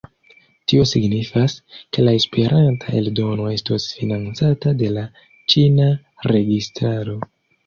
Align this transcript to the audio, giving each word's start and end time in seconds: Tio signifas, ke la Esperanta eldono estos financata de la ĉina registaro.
Tio 0.71 0.85
signifas, 0.91 1.55
ke 1.97 2.05
la 2.07 2.15
Esperanta 2.19 2.95
eldono 3.01 3.45
estos 3.59 3.85
financata 3.99 4.75
de 4.81 4.91
la 4.97 5.05
ĉina 5.55 5.93
registaro. 6.35 7.17